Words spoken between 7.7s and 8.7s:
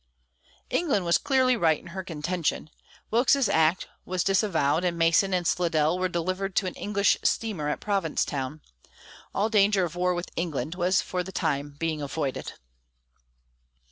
Provincetown.